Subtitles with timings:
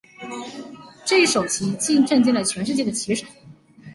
[1.05, 1.75] 这一手棋
[2.07, 3.23] 震惊了全世界的棋手。